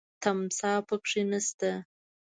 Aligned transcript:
تمساح 0.23 0.77
پکې 0.87 1.21
نه 1.31 1.39
شته. 1.45 1.71